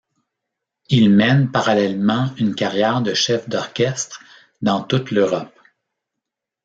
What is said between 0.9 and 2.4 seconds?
mène parallèlement